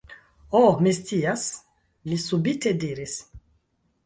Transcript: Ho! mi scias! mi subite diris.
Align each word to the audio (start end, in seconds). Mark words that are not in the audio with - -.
Ho! 0.55 0.61
mi 0.85 0.93
scias! 0.99 1.43
mi 2.09 2.19
subite 2.25 2.75
diris. 2.87 3.15